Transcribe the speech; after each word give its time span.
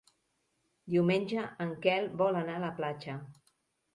Diumenge 0.93 1.43
en 1.65 1.75
Quel 1.85 2.09
vol 2.21 2.39
anar 2.39 2.57
a 2.61 2.65
la 2.65 2.73
platja. 2.83 3.19